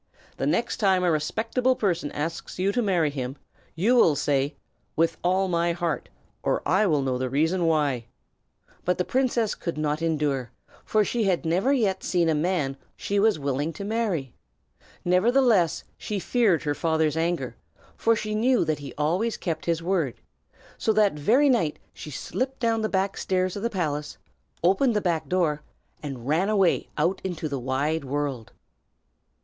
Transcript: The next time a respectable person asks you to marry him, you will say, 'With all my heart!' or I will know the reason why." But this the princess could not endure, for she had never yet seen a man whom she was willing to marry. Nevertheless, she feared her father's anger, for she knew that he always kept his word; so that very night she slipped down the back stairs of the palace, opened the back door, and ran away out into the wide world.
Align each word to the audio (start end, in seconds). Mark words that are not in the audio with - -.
The 0.37 0.47
next 0.47 0.77
time 0.77 1.03
a 1.03 1.11
respectable 1.11 1.75
person 1.75 2.11
asks 2.13 2.57
you 2.57 2.71
to 2.71 2.81
marry 2.81 3.11
him, 3.11 3.35
you 3.75 3.95
will 3.95 4.15
say, 4.15 4.55
'With 4.95 5.15
all 5.23 5.47
my 5.47 5.73
heart!' 5.73 6.09
or 6.41 6.63
I 6.67 6.87
will 6.87 7.03
know 7.03 7.19
the 7.19 7.29
reason 7.29 7.67
why." 7.67 8.07
But 8.83 8.97
this 8.97 9.05
the 9.05 9.11
princess 9.11 9.53
could 9.53 9.77
not 9.77 10.01
endure, 10.01 10.49
for 10.83 11.05
she 11.05 11.25
had 11.25 11.45
never 11.45 11.71
yet 11.71 12.03
seen 12.03 12.29
a 12.29 12.33
man 12.33 12.73
whom 12.77 12.81
she 12.97 13.19
was 13.19 13.37
willing 13.37 13.71
to 13.73 13.83
marry. 13.83 14.33
Nevertheless, 15.05 15.83
she 15.99 16.17
feared 16.17 16.63
her 16.63 16.73
father's 16.73 17.15
anger, 17.15 17.55
for 17.95 18.15
she 18.15 18.33
knew 18.33 18.65
that 18.65 18.79
he 18.79 18.95
always 18.97 19.37
kept 19.37 19.67
his 19.67 19.83
word; 19.83 20.15
so 20.79 20.93
that 20.93 21.13
very 21.13 21.47
night 21.47 21.77
she 21.93 22.09
slipped 22.09 22.59
down 22.59 22.81
the 22.81 22.89
back 22.89 23.17
stairs 23.17 23.55
of 23.55 23.61
the 23.61 23.69
palace, 23.69 24.17
opened 24.63 24.95
the 24.95 24.99
back 24.99 25.29
door, 25.29 25.61
and 26.01 26.27
ran 26.27 26.49
away 26.49 26.89
out 26.97 27.21
into 27.23 27.47
the 27.47 27.59
wide 27.59 28.03
world. 28.03 28.51